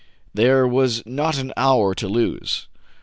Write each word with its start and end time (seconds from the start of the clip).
"There 0.33 0.67
was 0.67 1.03
not 1.05 1.37
an 1.37 1.53
hour 1.55 1.93
to 1.93 2.07
lose. 2.07 2.67